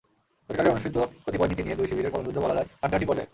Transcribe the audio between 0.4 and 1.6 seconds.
সরকারের অনুসৃত কতিপয়